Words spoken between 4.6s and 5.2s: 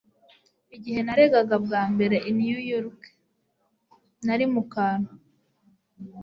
kantu.